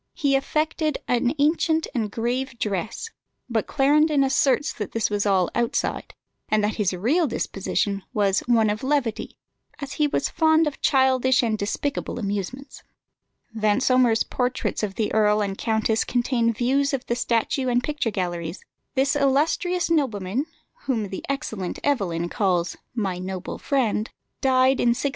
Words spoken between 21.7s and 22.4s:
Evelyn